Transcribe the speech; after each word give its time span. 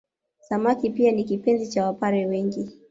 Samaki 0.39 0.89
pia 0.89 1.11
ni 1.11 1.23
kipenzi 1.23 1.67
cha 1.67 1.85
Wapare 1.85 2.25
wengi 2.25 2.79